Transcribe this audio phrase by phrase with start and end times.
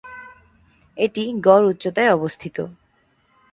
[0.97, 2.57] এটি গড় উচ্চতায় অবস্থিত।